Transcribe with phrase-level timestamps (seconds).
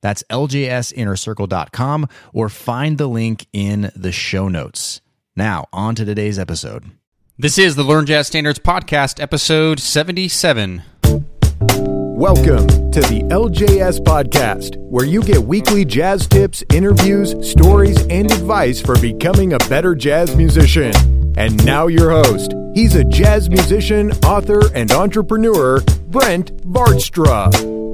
[0.00, 5.00] That's ljsinnercircle.com or find the link in the show notes.
[5.34, 6.84] Now, on to today's episode.
[7.38, 10.82] This is the Learn Jazz Standards Podcast, episode 77.
[12.16, 18.80] Welcome to the LJS Podcast, where you get weekly jazz tips, interviews, stories, and advice
[18.80, 20.94] for becoming a better jazz musician.
[21.36, 22.54] And now, your host.
[22.74, 27.85] He's a jazz musician, author, and entrepreneur, Brent Vaartstra.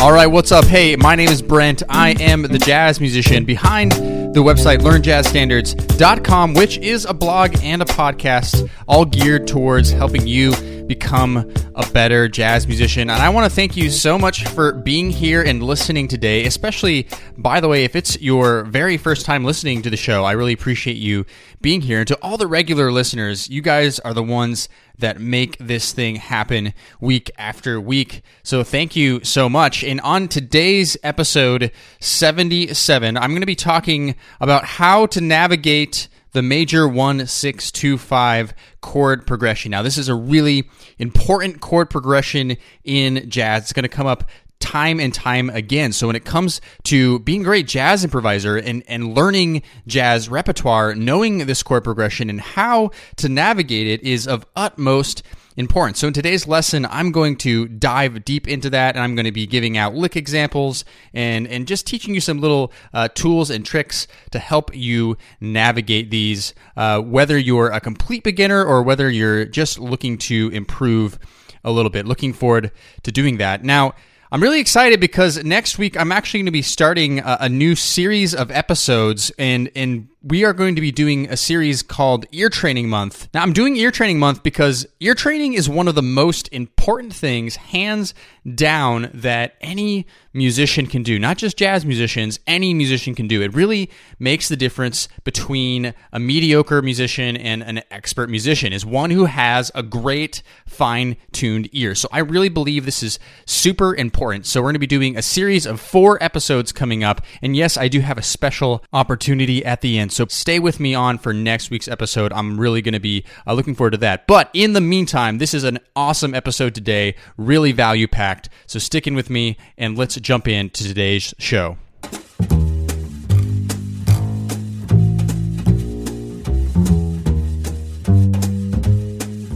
[0.00, 0.64] All right, what's up?
[0.64, 1.82] Hey, my name is Brent.
[1.88, 7.84] I am the jazz musician behind the website learnjazzstandards.com, which is a blog and a
[7.84, 10.54] podcast all geared towards helping you
[10.86, 13.10] become a better jazz musician.
[13.10, 17.08] And I want to thank you so much for being here and listening today, especially,
[17.36, 20.52] by the way, if it's your very first time listening to the show, I really
[20.52, 21.26] appreciate you
[21.60, 21.98] being here.
[21.98, 24.68] And to all the regular listeners, you guys are the ones
[24.98, 28.22] that make this thing happen week after week.
[28.42, 29.84] So thank you so much.
[29.84, 36.42] And on today's episode 77, I'm going to be talking about how to navigate the
[36.42, 39.70] major 1625 chord progression.
[39.70, 43.62] Now, this is a really important chord progression in jazz.
[43.62, 44.24] It's going to come up
[44.60, 45.92] time and time again.
[45.92, 50.94] So when it comes to being a great jazz improviser and, and learning jazz repertoire,
[50.94, 55.22] knowing this chord progression and how to navigate it is of utmost
[55.56, 55.98] importance.
[55.98, 59.32] So in today's lesson, I'm going to dive deep into that and I'm going to
[59.32, 63.66] be giving out lick examples and, and just teaching you some little uh, tools and
[63.66, 69.44] tricks to help you navigate these, uh, whether you're a complete beginner or whether you're
[69.46, 71.18] just looking to improve
[71.64, 72.06] a little bit.
[72.06, 72.70] Looking forward
[73.02, 73.64] to doing that.
[73.64, 73.94] Now,
[74.30, 77.74] I'm really excited because next week I'm actually going to be starting a, a, new
[77.74, 82.50] series of episodes, and and we are going to be doing a series called Ear
[82.50, 83.28] Training Month.
[83.32, 87.14] Now, I'm doing Ear Training Month because ear training is one of the most important
[87.14, 88.12] things, hands
[88.54, 91.18] down, that any musician can do.
[91.18, 93.42] Not just jazz musicians, any musician can do.
[93.42, 99.10] It really makes the difference between a mediocre musician and an expert musician, is one
[99.10, 101.94] who has a great, fine tuned ear.
[101.94, 104.44] So I really believe this is super important.
[104.44, 107.22] So we're going to be doing a series of four episodes coming up.
[107.40, 110.96] And yes, I do have a special opportunity at the end so stay with me
[110.96, 112.32] on for next week's episode.
[112.32, 114.26] I'm really going to be uh, looking forward to that.
[114.26, 118.48] But in the meantime, this is an awesome episode today, really value packed.
[118.66, 121.78] So stick in with me and let's jump into today's show.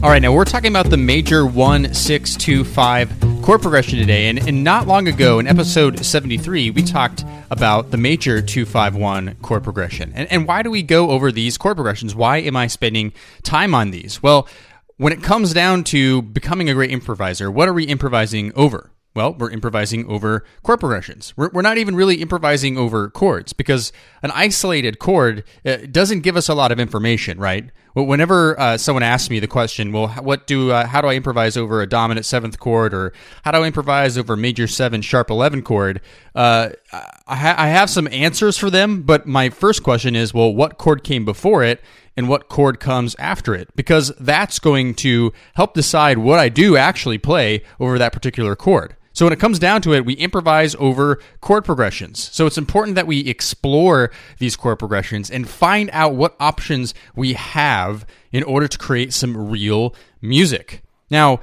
[0.01, 4.29] All right, now we're talking about the major 1625 chord progression today.
[4.29, 9.65] And, and not long ago, in episode 73, we talked about the major 251 chord
[9.65, 10.13] progression.
[10.15, 12.15] And, and why do we go over these chord progressions?
[12.15, 13.11] Why am I spending
[13.43, 14.23] time on these?
[14.23, 14.47] Well,
[14.95, 18.89] when it comes down to becoming a great improviser, what are we improvising over?
[19.15, 21.33] Well, we're improvising over chord progressions.
[21.37, 23.93] We're, we're not even really improvising over chords because
[24.23, 27.69] an isolated chord uh, doesn't give us a lot of information, right?
[27.95, 31.55] Whenever uh, someone asks me the question, well, what do uh, how do I improvise
[31.55, 33.13] over a dominant seventh chord, or
[33.43, 36.01] how do I improvise over a major seven sharp eleven chord?
[36.33, 40.51] Uh, I, ha- I have some answers for them, but my first question is, well,
[40.51, 41.81] what chord came before it?
[42.15, 46.77] and what chord comes after it because that's going to help decide what I do
[46.77, 48.95] actually play over that particular chord.
[49.13, 52.29] So when it comes down to it, we improvise over chord progressions.
[52.33, 57.33] So it's important that we explore these chord progressions and find out what options we
[57.33, 60.81] have in order to create some real music.
[61.09, 61.41] Now,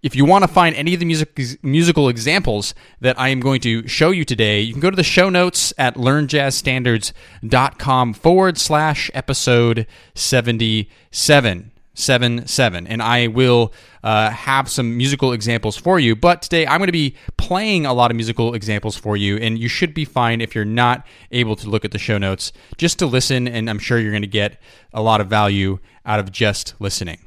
[0.00, 3.60] if you want to find any of the music, musical examples that I am going
[3.62, 9.10] to show you today, you can go to the show notes at learnjazzstandards.com forward slash
[9.12, 13.72] episode 77 seven seven, and I will
[14.02, 16.14] uh, have some musical examples for you.
[16.14, 19.58] But today I'm going to be playing a lot of musical examples for you, and
[19.58, 22.98] you should be fine if you're not able to look at the show notes just
[23.00, 24.60] to listen, and I'm sure you're going to get
[24.92, 27.18] a lot of value out of just listening.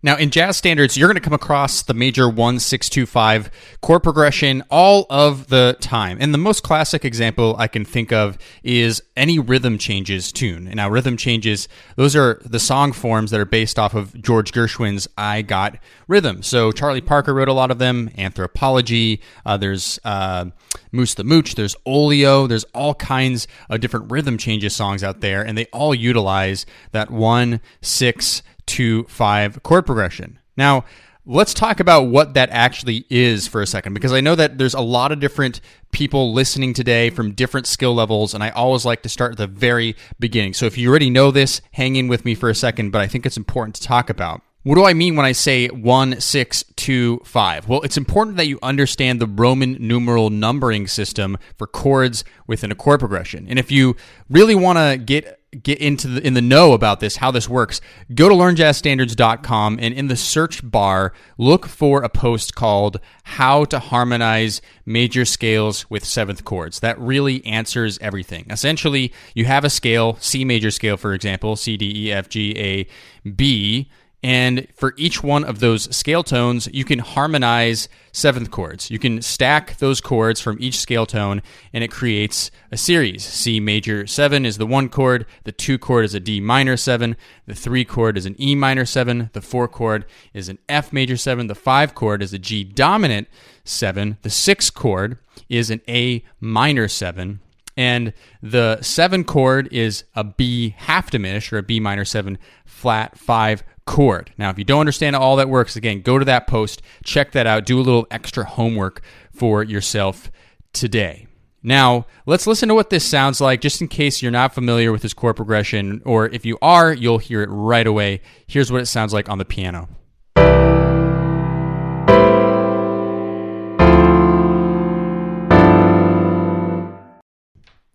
[0.00, 3.50] Now, in jazz standards, you're going to come across the major 1625
[3.80, 6.18] chord progression all of the time.
[6.20, 10.68] And the most classic example I can think of is any rhythm changes tune.
[10.68, 11.66] And now, rhythm changes,
[11.96, 16.44] those are the song forms that are based off of George Gershwin's I Got Rhythm.
[16.44, 20.44] So, Charlie Parker wrote a lot of them, Anthropology, uh, there's uh,
[20.92, 25.44] Moose the Mooche, there's Oleo, there's all kinds of different rhythm changes songs out there,
[25.44, 30.38] and they all utilize that 1 6 to 5 chord progression.
[30.56, 30.84] Now,
[31.26, 34.74] let's talk about what that actually is for a second because I know that there's
[34.74, 35.60] a lot of different
[35.92, 39.46] people listening today from different skill levels and I always like to start at the
[39.46, 40.54] very beginning.
[40.54, 43.06] So if you already know this, hang in with me for a second, but I
[43.06, 44.42] think it's important to talk about.
[44.64, 47.68] What do I mean when I say 1, 6, 2, 5?
[47.68, 52.74] Well, it's important that you understand the Roman numeral numbering system for chords within a
[52.74, 53.46] chord progression.
[53.48, 53.94] And if you
[54.28, 57.80] really want to get get into the in the know about this, how this works,
[58.14, 63.78] go to learnjazzstandards.com and in the search bar, look for a post called How to
[63.78, 66.80] Harmonize Major Scales with Seventh Chords.
[66.80, 68.46] That really answers everything.
[68.50, 72.54] Essentially, you have a scale, C major scale, for example, C, D, E, F, G,
[72.58, 72.86] A,
[73.30, 73.88] B
[74.22, 78.90] and for each one of those scale tones, you can harmonize seventh chords.
[78.90, 81.40] You can stack those chords from each scale tone,
[81.72, 83.24] and it creates a series.
[83.24, 87.16] C major 7 is the one chord, the 2 chord is a D minor 7,
[87.46, 90.04] the 3 chord is an E minor 7, the 4 chord
[90.34, 93.28] is an F major 7, the 5 chord is a G dominant
[93.64, 95.18] 7, the 6 chord
[95.48, 97.38] is an A minor 7,
[97.76, 98.12] and
[98.42, 102.36] the 7 chord is a B half diminished or a B minor 7
[102.66, 104.30] flat 5 chord.
[104.36, 107.46] Now, if you don't understand all that works, again, go to that post, check that
[107.46, 109.00] out, do a little extra homework
[109.32, 110.30] for yourself
[110.74, 111.26] today.
[111.62, 115.00] Now, let's listen to what this sounds like just in case you're not familiar with
[115.00, 118.20] this chord progression, or if you are, you'll hear it right away.
[118.46, 119.88] Here's what it sounds like on the piano.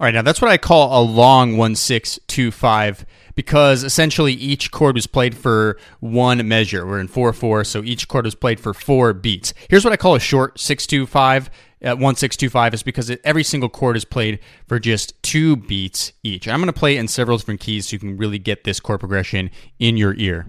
[0.03, 3.05] All right, now that's what I call a long 1625
[3.35, 6.85] because essentially each chord was played for one measure.
[6.85, 9.53] We're in 4 4, so each chord was played for four beats.
[9.69, 11.49] Here's what I call a short 625
[11.83, 16.11] at uh, 1625 is because it, every single chord is played for just two beats
[16.21, 16.49] each.
[16.49, 18.99] I'm going to play in several different keys so you can really get this chord
[18.99, 20.47] progression in your ear.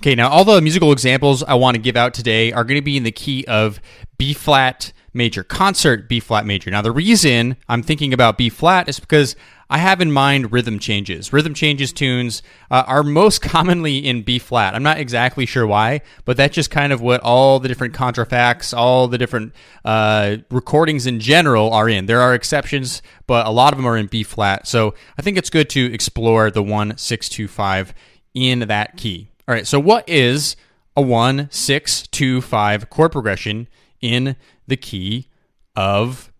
[0.00, 2.84] Okay, now all the musical examples I want to give out today are going to
[2.84, 3.80] be in the key of
[4.16, 6.70] B flat major, concert B flat major.
[6.70, 9.34] Now, the reason I'm thinking about B flat is because
[9.68, 11.32] I have in mind rhythm changes.
[11.32, 14.76] Rhythm changes tunes uh, are most commonly in B flat.
[14.76, 18.72] I'm not exactly sure why, but that's just kind of what all the different contrafacts,
[18.76, 19.52] all the different
[19.84, 22.06] uh, recordings in general are in.
[22.06, 24.68] There are exceptions, but a lot of them are in B flat.
[24.68, 27.94] So I think it's good to explore the 1625
[28.34, 29.32] in that key.
[29.48, 30.56] All right, so what is
[30.94, 33.66] a 1 6 2 5 chord progression
[34.02, 34.36] in
[34.66, 35.28] the key
[35.74, 36.30] of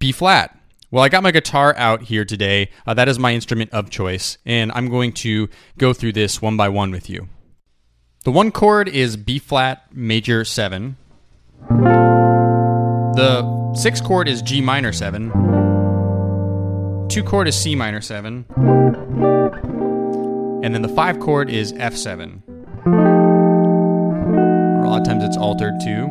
[0.00, 0.58] B flat?
[0.90, 2.70] Well, I got my guitar out here today.
[2.84, 5.48] Uh, that is my instrument of choice, and I'm going to
[5.78, 7.28] go through this one by one with you.
[8.24, 10.96] The one chord is B flat major 7.
[13.14, 15.30] The six chord is G minor 7.
[17.08, 18.44] Two chord is C minor 7.
[20.64, 22.42] And then the five chord is F7.
[24.86, 26.04] A lot of times it's altered too.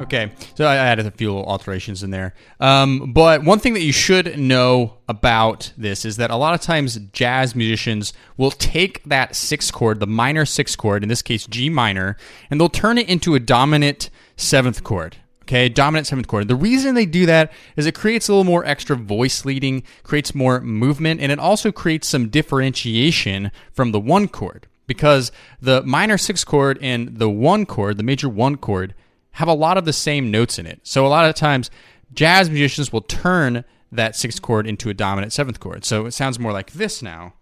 [0.00, 2.32] Okay, so I added a few alterations in there.
[2.58, 6.62] Um, but one thing that you should know about this is that a lot of
[6.62, 11.46] times jazz musicians will take that sixth chord, the minor sixth chord, in this case
[11.46, 12.16] G minor,
[12.48, 15.16] and they'll turn it into a dominant seventh chord.
[15.42, 16.48] Okay, dominant seventh chord.
[16.48, 20.34] The reason they do that is it creates a little more extra voice leading, creates
[20.34, 26.16] more movement, and it also creates some differentiation from the one chord because the minor
[26.16, 28.94] sixth chord and the one chord, the major one chord,
[29.32, 30.80] have a lot of the same notes in it.
[30.82, 31.70] So a lot of times,
[32.12, 35.84] jazz musicians will turn that sixth chord into a dominant seventh chord.
[35.84, 37.34] So it sounds more like this now.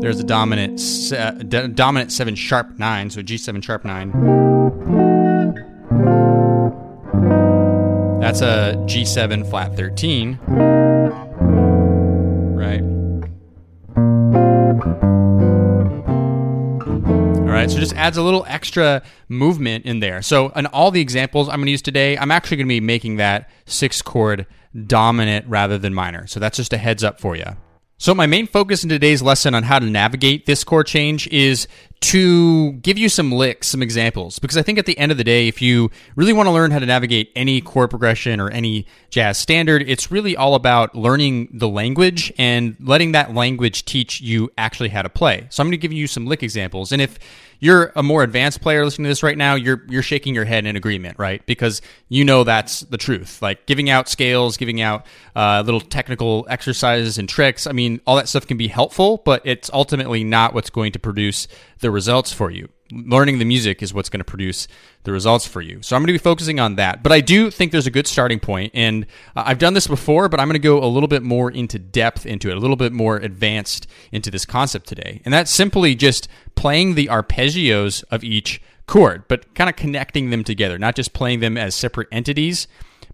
[0.00, 4.12] There's a dominant se- uh, d- dominant seven sharp nine, so G7 sharp nine.
[8.20, 10.38] That's a G7 flat 13.
[12.56, 12.80] Right.
[17.50, 17.70] right?
[17.70, 20.22] So just adds a little extra movement in there.
[20.22, 22.80] So in all the examples I'm going to use today, I'm actually going to be
[22.80, 24.46] making that six chord
[24.86, 26.26] dominant rather than minor.
[26.26, 27.56] So that's just a heads up for you.
[28.00, 31.68] So, my main focus in today's lesson on how to navigate this chord change is
[32.00, 35.24] to give you some licks, some examples, because I think at the end of the
[35.24, 38.86] day, if you really want to learn how to navigate any chord progression or any
[39.10, 44.50] jazz standard, it's really all about learning the language and letting that language teach you
[44.56, 45.46] actually how to play.
[45.50, 46.92] So, I'm going to give you some lick examples.
[46.92, 47.18] And if
[47.60, 50.66] you're a more advanced player listening to this right now, you're you're shaking your head
[50.66, 51.44] in agreement, right?
[51.46, 53.40] Because you know that's the truth.
[53.40, 57.66] Like giving out scales, giving out uh, little technical exercises and tricks.
[57.66, 60.98] I mean, all that stuff can be helpful, but it's ultimately not what's going to
[60.98, 61.46] produce
[61.80, 64.68] the results for you learning the music is what's going to produce
[65.04, 65.82] the results for you.
[65.82, 67.02] So I'm going to be focusing on that.
[67.02, 70.40] But I do think there's a good starting point, and I've done this before, but
[70.40, 72.92] I'm going to go a little bit more into depth into it, a little bit
[72.92, 75.22] more advanced into this concept today.
[75.24, 80.44] And that's simply just playing the arpeggios of each chord, but kind of connecting them
[80.44, 82.66] together, not just playing them as separate entities,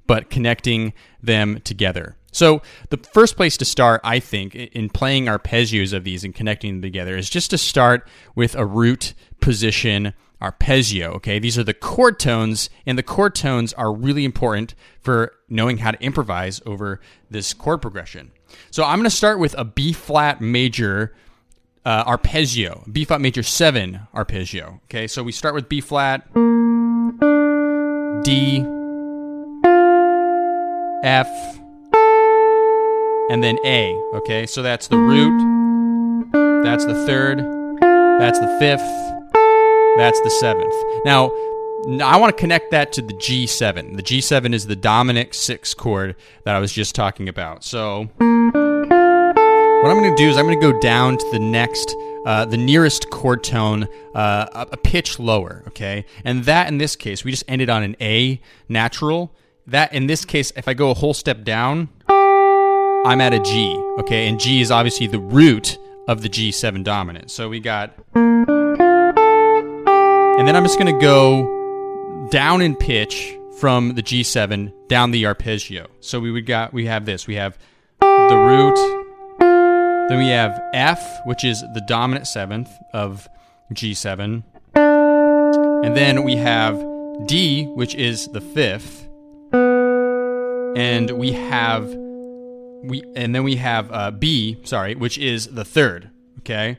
[0.07, 0.93] but connecting
[1.23, 2.17] them together.
[2.33, 6.75] So, the first place to start, I think, in playing arpeggios of these and connecting
[6.75, 9.15] them together is just to start with a root
[9.47, 10.13] position
[10.43, 11.13] arpeggio.
[11.13, 15.79] Okay, these are the chord tones, and the chord tones are really important for knowing
[15.79, 17.01] how to improvise over
[17.31, 18.33] this chord progression.
[18.73, 21.15] So, I'm going to start with a B flat major.
[21.85, 24.81] Uh, arpeggio, B flat major 7 arpeggio.
[24.87, 26.27] Okay, so we start with B flat,
[28.25, 28.59] D,
[31.05, 31.29] F,
[33.31, 33.95] and then A.
[34.15, 36.33] Okay, so that's the root,
[36.65, 37.39] that's the third,
[38.19, 39.06] that's the fifth,
[39.97, 40.75] that's the seventh.
[41.05, 41.31] Now,
[42.03, 43.97] I want to connect that to the G7.
[43.97, 47.65] The G7 is the dominant six chord that I was just talking about.
[47.65, 51.95] So, what I'm going to do is I'm going to go down to the next,
[52.27, 56.05] uh, the nearest chord tone, uh, a pitch lower, okay?
[56.25, 59.33] And that in this case, we just ended on an A natural.
[59.67, 63.77] That in this case, if I go a whole step down, I'm at a G,
[64.01, 64.29] okay?
[64.29, 67.31] And G is obviously the root of the G7 dominant.
[67.31, 67.95] So we got.
[70.39, 75.25] And then I'm just going to go down in pitch from the G7 down the
[75.25, 75.89] arpeggio.
[76.01, 77.27] So we would got we have this.
[77.27, 77.57] We have
[78.01, 78.77] the root.
[80.09, 83.27] Then we have F, which is the dominant seventh of
[83.73, 84.45] G7.
[84.75, 86.77] And then we have
[87.27, 89.09] D, which is the fifth.
[89.53, 91.89] And we have
[92.85, 96.11] we and then we have uh, B, sorry, which is the third.
[96.41, 96.79] Okay,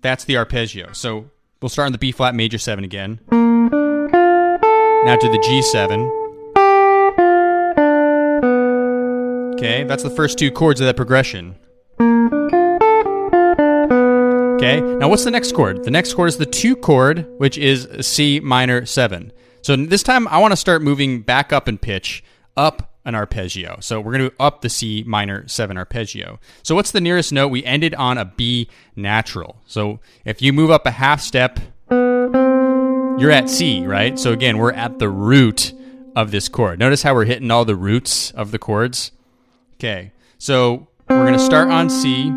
[0.00, 0.92] that's the arpeggio.
[0.92, 1.30] So
[1.64, 3.18] we'll start on the B flat major seven again.
[3.30, 6.02] Now to the G seven.
[9.54, 11.54] Okay, that's the first two chords of that progression.
[14.56, 15.84] Okay, now what's the next chord?
[15.84, 19.32] The next chord is the two chord, which is C minor seven.
[19.62, 22.22] So this time I want to start moving back up in pitch,
[22.58, 23.78] up an arpeggio.
[23.80, 26.38] So we're going to up the C minor 7 arpeggio.
[26.62, 27.48] So what's the nearest note?
[27.48, 29.56] We ended on a B natural.
[29.66, 31.58] So if you move up a half step,
[31.90, 34.18] you're at C, right?
[34.18, 35.72] So again, we're at the root
[36.16, 36.78] of this chord.
[36.78, 39.12] Notice how we're hitting all the roots of the chords?
[39.74, 40.12] Okay.
[40.38, 42.30] So we're going to start on C.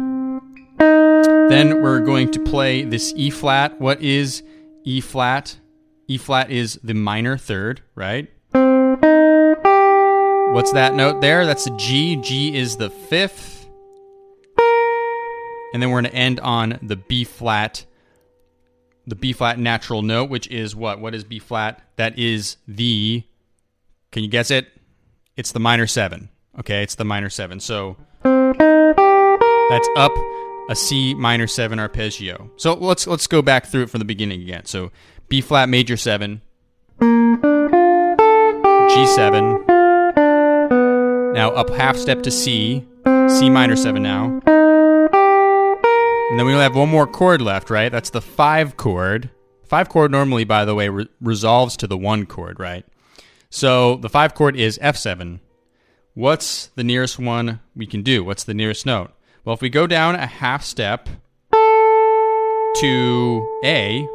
[0.78, 3.80] Then we're going to play this E flat.
[3.80, 4.44] What is
[4.84, 5.58] E flat?
[6.08, 8.30] E flat is the minor third, right?
[10.54, 11.46] What's that note there?
[11.46, 12.16] That's a G.
[12.18, 13.68] G is the fifth.
[15.74, 17.86] And then we're going to end on the B flat,
[19.06, 21.00] the B flat natural note, which is what?
[21.00, 21.82] What is B flat?
[21.98, 23.24] That is the,
[24.12, 24.68] can you guess it?
[25.36, 26.30] It's the minor seven.
[26.60, 27.60] Okay, it's the minor seven.
[27.60, 30.12] So that's up
[30.70, 32.50] a C minor seven arpeggio.
[32.56, 34.66] So let's let's go back through it from the beginning again.
[34.66, 34.92] So
[35.30, 36.42] B flat major seven,
[37.00, 39.64] G seven,
[41.38, 44.42] now up half step to C, C minor 7 now.
[46.32, 47.92] And then we only have one more chord left, right?
[47.92, 49.30] That's the 5 chord.
[49.66, 52.88] 5 chord normally, by the way, re- resolves to the 1 chord, right?
[53.52, 55.40] So the 5 chord is F7.
[56.16, 58.24] What's the nearest one we can do?
[58.24, 59.12] What's the nearest note?
[59.46, 61.08] Well, if we go down a half step
[62.78, 64.08] to A,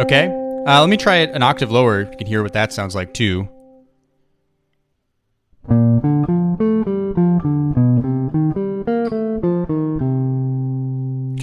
[0.00, 0.26] Okay,
[0.66, 2.02] uh, let me try it an octave lower.
[2.02, 3.48] You can hear what that sounds like too.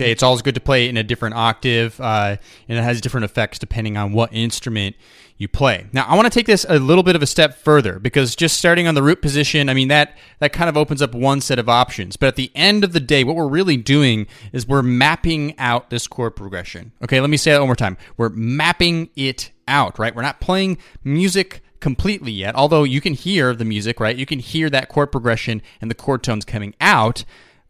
[0.03, 2.35] Okay, it's always good to play in a different octave, uh,
[2.67, 4.97] and it has different effects depending on what instrument
[5.37, 5.87] you play.
[5.93, 8.57] Now, I want to take this a little bit of a step further because just
[8.57, 11.57] starting on the root position, I mean that that kind of opens up one set
[11.57, 12.17] of options.
[12.17, 15.89] But at the end of the day, what we're really doing is we're mapping out
[15.89, 16.91] this chord progression.
[17.01, 17.95] Okay, let me say that one more time.
[18.17, 20.13] We're mapping it out, right?
[20.13, 24.17] We're not playing music completely yet, although you can hear the music, right?
[24.17, 27.23] You can hear that chord progression and the chord tones coming out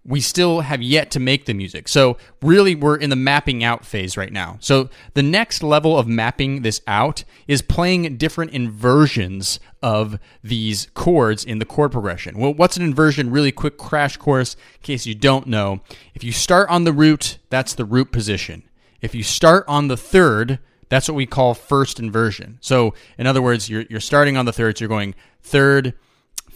[0.05, 1.87] we still have yet to make the music.
[1.87, 4.57] So, really, we're in the mapping out phase right now.
[4.59, 11.45] So, the next level of mapping this out is playing different inversions of these chords
[11.45, 12.37] in the chord progression.
[12.37, 13.31] Well, what's an inversion?
[13.31, 15.81] Really quick crash course in case you don't know.
[16.13, 18.63] If you start on the root, that's the root position.
[19.01, 22.57] If you start on the third, that's what we call first inversion.
[22.61, 25.93] So, in other words, you're, you're starting on the third, so you're going third,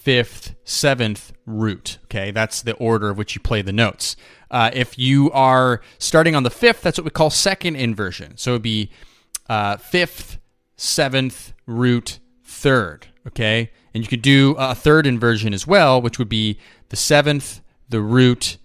[0.08, 1.98] fifth, seventh root.
[2.06, 4.16] Okay, that's the order of which you play the notes.
[4.50, 8.38] Uh, if you are starting on the fifth, that's what we call second inversion.
[8.38, 8.90] So it'd be
[9.50, 10.38] uh, fifth,
[10.78, 13.08] seventh, root, third.
[13.28, 17.60] Okay, and you could do a third inversion as well, which would be the seventh,
[17.90, 18.56] the root,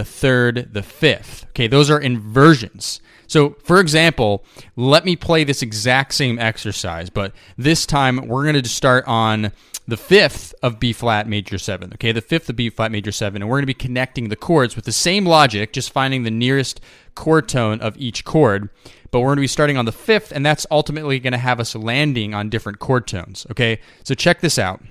[0.00, 1.44] the third, the fifth.
[1.50, 3.02] Okay, those are inversions.
[3.26, 4.42] So, for example,
[4.74, 9.52] let me play this exact same exercise, but this time we're going to start on
[9.86, 11.92] the fifth of B flat major seven.
[11.92, 14.36] Okay, the fifth of B flat major seven, and we're going to be connecting the
[14.36, 16.80] chords with the same logic, just finding the nearest
[17.14, 18.70] chord tone of each chord.
[19.10, 21.60] But we're going to be starting on the fifth, and that's ultimately going to have
[21.60, 23.46] us landing on different chord tones.
[23.50, 24.82] Okay, so check this out.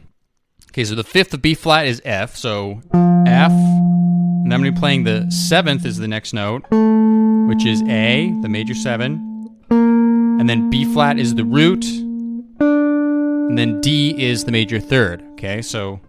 [0.71, 4.71] Okay, so the fifth of B flat is F, so F, and I'm going to
[4.71, 6.63] be playing the seventh is the next note
[7.49, 13.81] which is A, the major seven, and then B flat is the root, and then
[13.81, 15.23] D is the major third.
[15.31, 15.99] Okay, so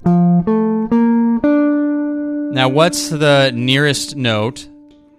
[2.52, 4.68] now what's the nearest note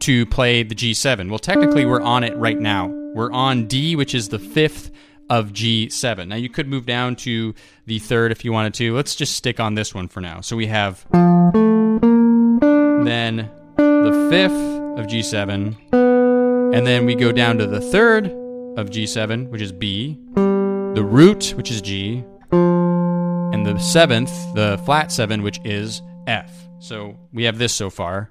[0.02, 1.28] to play the G7?
[1.32, 2.86] Well, technically, we're on it right now.
[3.16, 4.92] We're on D, which is the fifth
[5.32, 6.28] of G7.
[6.28, 8.94] Now, you could move down to the third if you wanted to.
[8.94, 10.42] Let's just stick on this one for now.
[10.42, 13.38] So we have then
[13.78, 14.52] the fifth
[15.00, 20.20] of G7, and then we go down to the third of G7, which is B,
[20.36, 26.52] the root, which is G, and the seventh, the flat seven, which is F.
[26.80, 28.30] So we have this so far.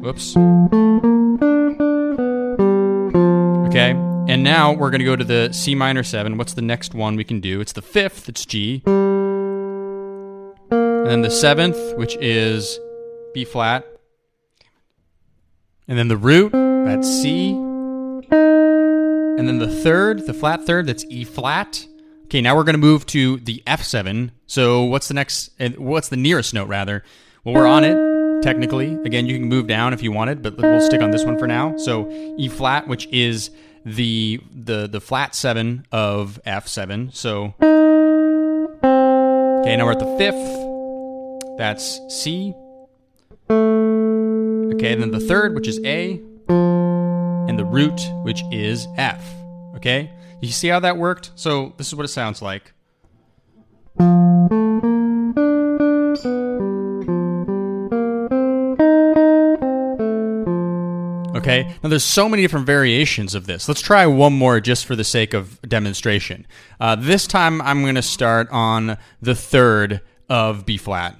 [0.00, 0.34] Whoops.
[4.64, 6.38] Now we're going to go to the C minor 7.
[6.38, 7.60] What's the next one we can do?
[7.60, 8.82] It's the fifth, it's G.
[8.86, 10.54] And
[11.06, 12.80] then the seventh, which is
[13.34, 13.86] B flat.
[15.86, 17.50] And then the root, that's C.
[17.50, 21.86] And then the third, the flat third, that's E flat.
[22.24, 24.30] Okay, now we're going to move to the F7.
[24.46, 27.04] So what's the next, eh, what's the nearest note rather?
[27.44, 28.94] Well, we're on it, technically.
[29.04, 31.46] Again, you can move down if you wanted, but we'll stick on this one for
[31.46, 31.76] now.
[31.76, 33.50] So E flat, which is
[33.84, 37.14] the the the flat seven of F7.
[37.14, 37.54] So
[39.62, 41.58] okay, now we're at the fifth.
[41.58, 42.54] That's C.
[43.50, 49.24] Okay, and then the third, which is A, and the root, which is F.
[49.76, 50.10] Okay?
[50.40, 51.30] You see how that worked?
[51.36, 52.72] So this is what it sounds like.
[61.44, 63.68] Okay, now there's so many different variations of this.
[63.68, 66.46] Let's try one more just for the sake of demonstration.
[66.80, 71.16] Uh, this time I'm going to start on the third of B flat.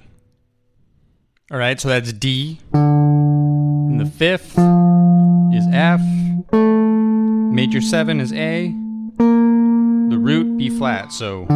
[1.51, 2.59] All right, so that's D.
[2.73, 4.57] And the fifth
[5.53, 6.01] is F.
[7.53, 8.69] Major seven is A.
[9.19, 11.13] The root B flat.
[11.13, 11.51] So, okay,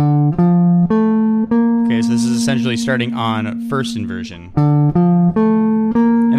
[2.03, 4.53] so this is essentially starting on first inversion.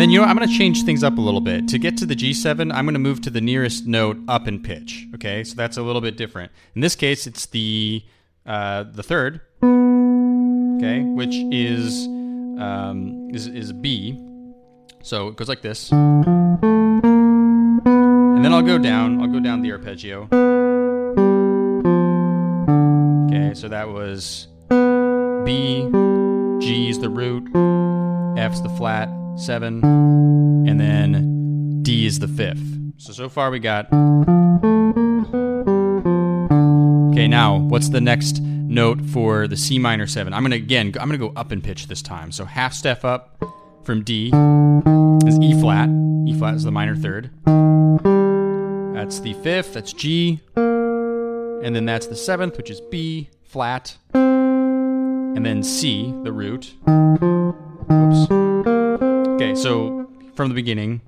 [0.00, 1.68] And then, you know, I'm going to change things up a little bit.
[1.68, 4.62] To get to the G7, I'm going to move to the nearest note up in
[4.62, 5.06] pitch.
[5.14, 6.50] Okay, so that's a little bit different.
[6.74, 8.02] In this case, it's the
[8.46, 9.42] uh, the third.
[9.62, 14.18] Okay, which is um, is, is B.
[15.02, 15.92] So it goes like this.
[15.92, 16.62] And
[18.42, 19.20] then I'll go down.
[19.20, 20.22] I'll go down the arpeggio.
[23.26, 24.48] Okay, so that was
[25.44, 25.90] B,
[26.58, 27.44] G is the root,
[28.38, 29.10] F's the flat,
[29.40, 29.82] seven,
[30.68, 32.62] and then D is the fifth.
[32.98, 33.86] So so far we got.
[37.12, 40.32] Okay, now what's the next note for the C minor seven?
[40.32, 40.92] I'm gonna again.
[41.00, 42.30] I'm gonna go up in pitch this time.
[42.32, 43.42] So half step up
[43.82, 44.26] from D
[45.26, 45.88] is E flat.
[46.26, 47.30] E flat is the minor third.
[48.94, 49.74] That's the fifth.
[49.74, 50.40] That's G.
[50.56, 53.96] And then that's the seventh, which is B flat.
[54.14, 56.74] And then C, the root.
[57.90, 58.69] Oops.
[59.40, 61.00] Okay, so from the beginning.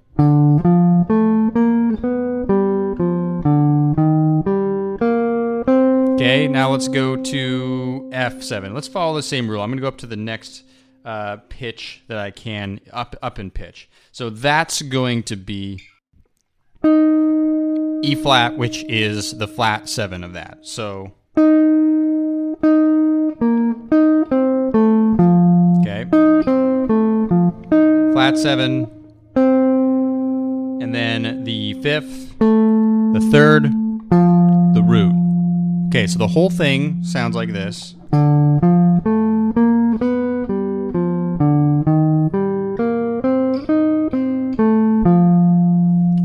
[6.14, 8.72] Okay, now let's go to F7.
[8.72, 9.60] Let's follow the same rule.
[9.60, 10.64] I'm going to go up to the next
[11.04, 13.90] uh, pitch that I can, up, up in pitch.
[14.12, 15.82] So that's going to be
[16.82, 20.60] E flat, which is the flat seven of that.
[20.62, 21.12] So.
[28.32, 28.90] Flat seven.
[29.36, 35.12] And then the fifth, the third, the root.
[35.88, 37.94] Okay, so the whole thing sounds like this.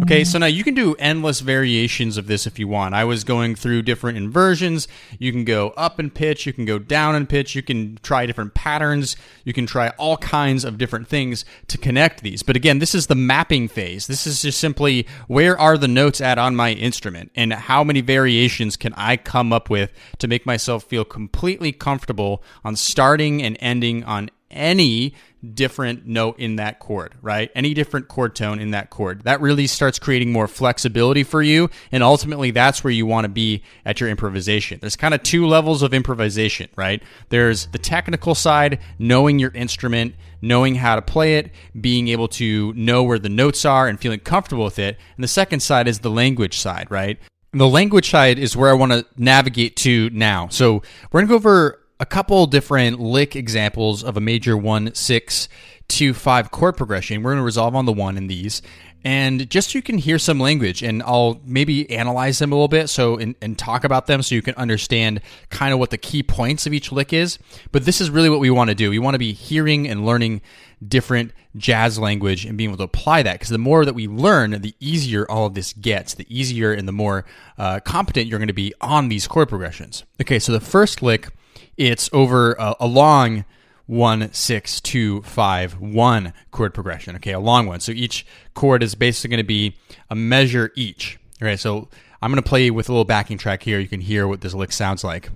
[0.08, 2.96] Okay, so now you can do endless variations of this if you want.
[2.96, 4.88] I was going through different inversions.
[5.20, 8.26] You can go up in pitch, you can go down in pitch, you can try
[8.26, 12.42] different patterns, you can try all kinds of different things to connect these.
[12.42, 14.08] But again, this is the mapping phase.
[14.08, 18.00] This is just simply where are the notes at on my instrument and how many
[18.00, 23.58] variations can I come up with to make myself feel completely comfortable on starting and
[23.60, 25.14] ending on any
[25.54, 27.52] different note in that chord, right?
[27.56, 29.24] Any different chord tone in that chord.
[29.24, 31.70] That really starts creating more flexibility for you.
[31.92, 34.80] And ultimately, that's where you want to be at your improvisation.
[34.80, 37.02] There's kind of two levels of improvisation, right?
[37.30, 42.74] There's the technical side, knowing your instrument, knowing how to play it, being able to
[42.74, 44.98] know where the notes are and feeling comfortable with it.
[45.16, 47.20] And the second side is the language side, right?
[47.54, 50.48] The language side is where I want to navigate to now.
[50.50, 54.94] So we're going to go over a couple different lick examples of a major one,
[54.94, 55.50] six,
[55.88, 57.24] two, five chord progression.
[57.24, 58.62] We're going to resolve on the one in these.
[59.04, 62.68] And just so you can hear some language, and I'll maybe analyze them a little
[62.68, 65.98] bit so and, and talk about them so you can understand kind of what the
[65.98, 67.40] key points of each lick is.
[67.72, 68.90] But this is really what we want to do.
[68.90, 70.42] We want to be hearing and learning
[70.86, 74.62] different jazz language and being able to apply that because the more that we learn,
[74.62, 77.24] the easier all of this gets, the easier and the more
[77.58, 80.04] uh, competent you're going to be on these chord progressions.
[80.20, 81.30] Okay, so the first lick
[81.78, 83.46] it's over a, a long
[83.86, 87.16] one six two five one chord progression.
[87.16, 87.80] Okay, a long one.
[87.80, 89.78] So each chord is basically going to be
[90.10, 91.20] a measure each.
[91.42, 91.88] Okay, so
[92.22, 93.80] I'm going to play with a little backing track here.
[93.80, 95.30] You can hear what this lick sounds like.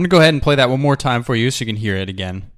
[0.00, 1.66] I'm going to go ahead and play that one more time for you so you
[1.66, 2.50] can hear it again.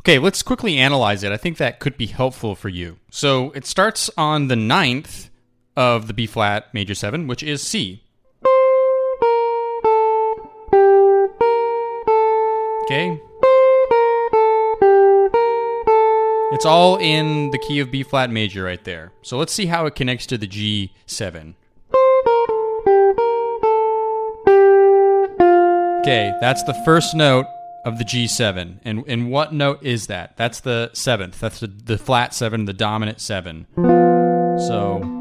[0.00, 1.30] Okay, let's quickly analyze it.
[1.30, 2.98] I think that could be helpful for you.
[3.12, 5.30] So it starts on the ninth
[5.78, 8.02] of the B flat major 7, which is C.
[12.82, 13.20] Okay.
[16.50, 19.12] It's all in the key of B flat major right there.
[19.22, 21.54] So let's see how it connects to the G7.
[26.00, 27.46] Okay, that's the first note
[27.84, 28.80] of the G7.
[28.84, 30.36] And and what note is that?
[30.36, 31.38] That's the seventh.
[31.38, 33.66] That's the, the flat seven, the dominant seven.
[33.76, 35.17] So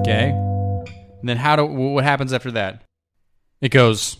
[0.00, 0.30] Okay.
[1.20, 2.82] And then how do what happens after that?
[3.60, 4.16] It goes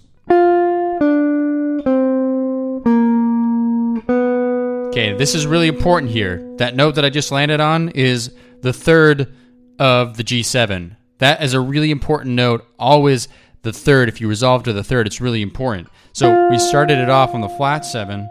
[4.91, 6.43] Okay, this is really important here.
[6.59, 9.33] That note that I just landed on is the third
[9.79, 10.97] of the G7.
[11.19, 12.67] That is a really important note.
[12.79, 13.29] Always
[13.63, 14.09] the third.
[14.09, 15.89] If you resolve to the third, it's really important.
[16.13, 18.29] So we started it off on the flat seven,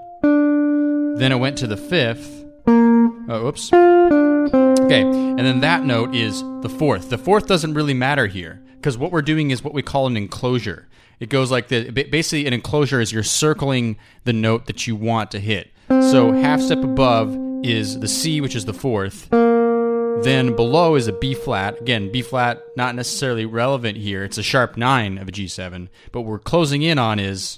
[1.19, 2.45] then it went to the fifth.
[2.67, 3.71] Oh, oops.
[3.73, 7.09] Okay, and then that note is the fourth.
[7.09, 10.17] The fourth doesn't really matter here because what we're doing is what we call an
[10.17, 10.87] enclosure.
[11.19, 11.91] It goes like this.
[11.91, 15.71] basically an enclosure is you're circling the note that you want to hit.
[15.89, 19.29] So half step above is the C, which is the fourth.
[19.29, 21.79] Then below is a B flat.
[21.81, 24.23] Again, B flat not necessarily relevant here.
[24.23, 27.55] It's a sharp 9 of a G7, but we're closing in on is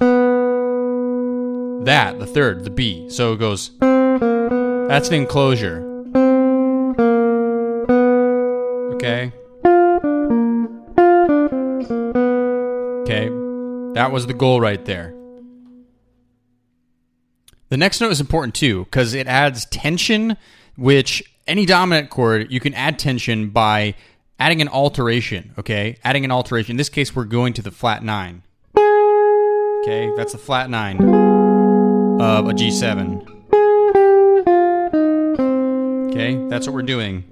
[1.86, 3.10] that, the third, the B.
[3.10, 3.72] So it goes
[4.92, 5.88] that's an enclosure.
[8.96, 9.32] Okay.
[13.04, 13.30] Okay.
[13.94, 15.16] That was the goal right there.
[17.70, 20.36] The next note is important too because it adds tension,
[20.76, 23.96] which any dominant chord, you can add tension by
[24.40, 25.96] adding an alteration, okay?
[26.04, 26.72] Adding an alteration.
[26.72, 28.44] In this case, we're going to the flat 9.
[28.76, 31.41] Okay, that's the flat 9
[32.22, 33.28] of a G7.
[36.12, 37.24] Okay, that's what we're doing.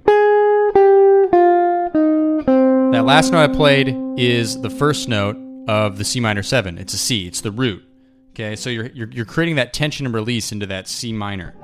[2.92, 5.36] That last note I played is the first note
[5.68, 6.76] of the C minor 7.
[6.76, 7.84] It's a C, it's the root.
[8.30, 11.54] Okay, so you're, you're, you're creating that tension and release into that C minor.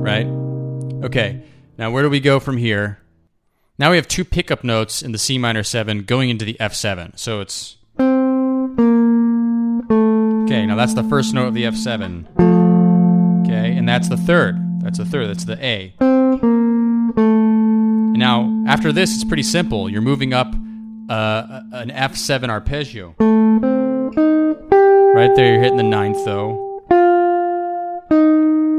[0.00, 0.26] Right?
[1.04, 1.42] Okay,
[1.76, 2.98] now where do we go from here?
[3.80, 7.16] Now we have two pickup notes in the C minor 7 going into the F7.
[7.16, 7.76] So it's.
[10.44, 12.26] Okay, now that's the first note of the F7.
[13.44, 14.58] Okay, and that's the third.
[14.82, 15.28] That's the third.
[15.28, 15.94] That's the A.
[18.18, 19.88] Now, after this, it's pretty simple.
[19.88, 20.52] You're moving up
[21.08, 23.14] uh, an F7 arpeggio.
[25.14, 26.64] Right there, you're hitting the ninth, though.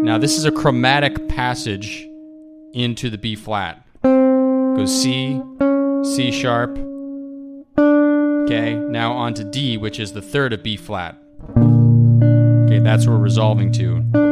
[0.04, 2.06] Now, this is a chromatic passage
[2.74, 3.86] into the B flat.
[4.80, 5.42] Goes C,
[6.04, 6.78] C sharp.
[7.78, 11.18] Okay, now on to D, which is the third of B flat.
[11.58, 14.29] Okay, that's what we're resolving to.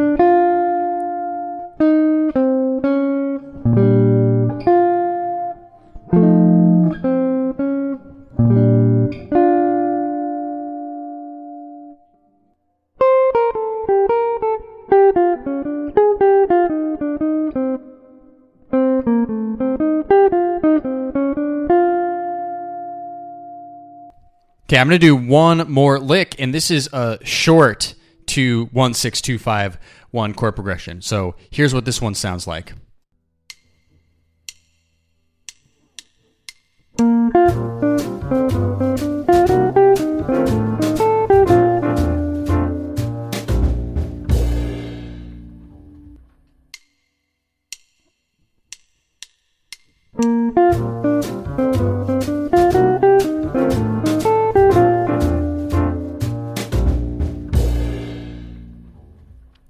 [24.77, 27.95] Okay, I'm going to do one more lick, and this is a short
[28.27, 31.01] to 16251 chord progression.
[31.01, 32.73] So here's what this one sounds like.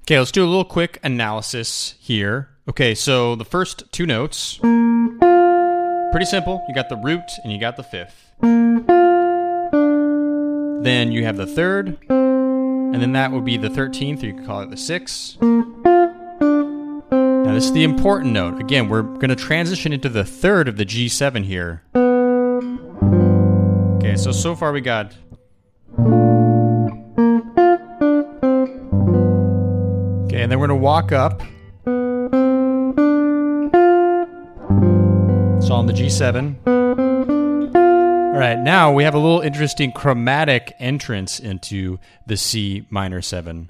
[0.07, 2.47] Okay, let's do a little quick analysis here.
[2.69, 6.63] Okay, so the first two notes, pretty simple.
[6.69, 8.31] You got the root and you got the fifth.
[10.81, 14.45] Then you have the third, and then that would be the 13th, or you could
[14.45, 15.41] call it the sixth.
[15.41, 18.61] Now, this is the important note.
[18.61, 21.83] Again, we're going to transition into the third of the G7 here.
[23.97, 25.17] Okay, so so far we got
[30.33, 31.41] and then we're going to walk up.
[35.57, 36.55] It's on the G7.
[38.37, 43.69] All right, now we have a little interesting chromatic entrance into the C minor 7.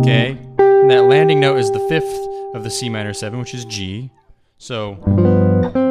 [0.00, 3.64] Okay, and that landing note is the fifth of the C minor 7, which is
[3.64, 4.10] G.
[4.58, 5.82] So.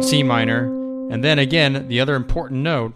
[0.00, 0.64] In C minor.
[1.12, 2.94] And then again, the other important note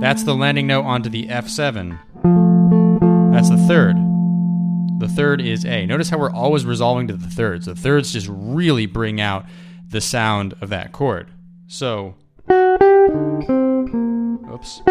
[0.00, 1.98] that's the landing note onto the F7.
[3.32, 3.96] That's the third.
[4.98, 5.86] The third is A.
[5.86, 7.64] Notice how we're always resolving to the thirds.
[7.66, 9.46] The thirds just really bring out
[9.88, 11.30] the sound of that chord.
[11.66, 12.14] So,
[14.50, 14.82] oops.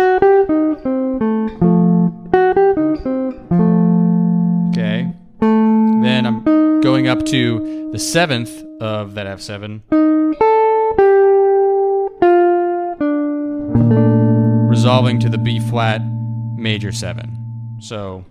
[4.71, 5.13] Okay.
[6.01, 10.04] Then I'm going up to the seventh of that F7.
[14.85, 15.99] Resolving to the B flat
[16.57, 17.79] major 7.
[17.79, 18.23] So.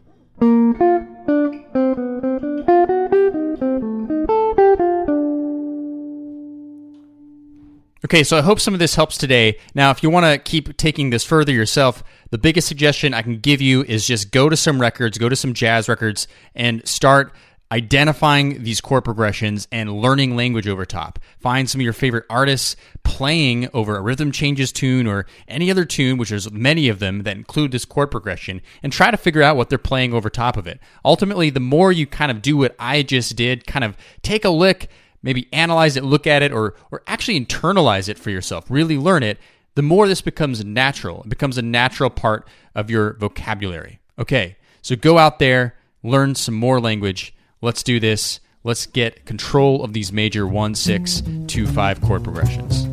[8.05, 9.59] Okay, so I hope some of this helps today.
[9.75, 13.40] Now, if you want to keep taking this further yourself, the biggest suggestion I can
[13.40, 17.35] give you is just go to some records, go to some jazz records, and start
[17.75, 21.19] identifying these chord progressions and learning language over top.
[21.41, 25.85] Find some of your favorite artists playing over a rhythm changes tune or any other
[25.85, 29.43] tune, which there's many of them that include this chord progression, and try to figure
[29.43, 30.79] out what they're playing over top of it.
[31.05, 34.51] Ultimately, the more you kind of do what I just did, kind of take a
[34.51, 34.89] lick,
[35.21, 39.25] maybe analyze it, look at it, or or actually internalize it for yourself, really learn
[39.25, 39.37] it,
[39.75, 41.23] the more this becomes natural.
[41.23, 43.99] It becomes a natural part of your vocabulary.
[44.17, 47.35] Okay, so go out there, learn some more language.
[47.64, 48.40] Let's do this.
[48.62, 52.85] Let's get control of these major 1, 6, 2, 5 chord progressions.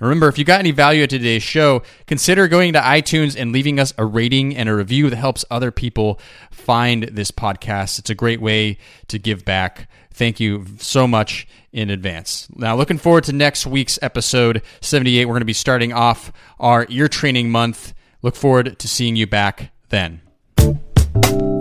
[0.00, 3.78] Remember, if you got any value at today's show, consider going to iTunes and leaving
[3.78, 6.18] us a rating and a review that helps other people
[6.50, 7.98] find this podcast.
[7.98, 9.88] It's a great way to give back.
[10.12, 12.48] Thank you so much in advance.
[12.54, 15.24] Now, looking forward to next week's episode 78.
[15.26, 17.92] We're going to be starting off our ear training month.
[18.22, 20.20] Look forward to seeing you back then.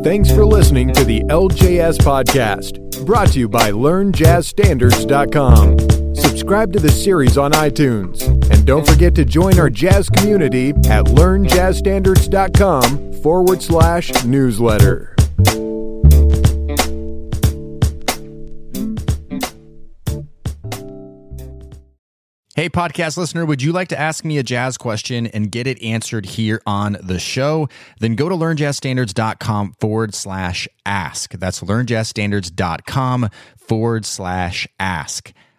[0.04, 6.01] Thanks for listening to the LJS Podcast, brought to you by LearnJazzStandards.com.
[6.14, 8.28] Subscribe to the series on iTunes.
[8.52, 15.16] And don't forget to join our jazz community at learnjazzstandards.com forward slash newsletter.
[22.54, 25.82] Hey, podcast listener, would you like to ask me a jazz question and get it
[25.82, 27.70] answered here on the show?
[28.00, 31.32] Then go to learnjazzstandards.com forward slash ask.
[31.32, 35.32] That's learnjazzstandards.com forward slash ask.